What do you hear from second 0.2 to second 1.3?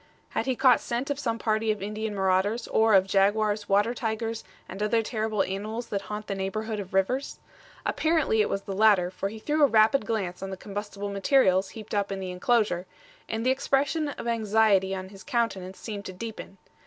Had he caught scent of